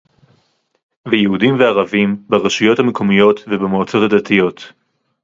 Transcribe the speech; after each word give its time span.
ויהודיים 1.11 1.59
וערביים, 1.59 2.23
ברשויות 2.29 2.79
המקומיות 2.79 3.39
ובמועצות 3.47 4.03
הדתיות 4.11 4.73